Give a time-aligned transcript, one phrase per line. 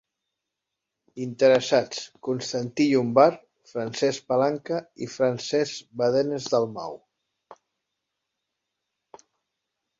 [1.25, 7.01] Interessats: Constantí Llombart, Francesc Palanca i Francesc Badenes Dalmau.